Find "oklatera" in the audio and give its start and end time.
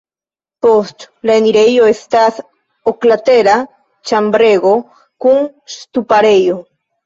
2.93-3.61